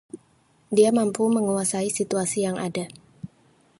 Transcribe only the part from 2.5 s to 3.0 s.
ada.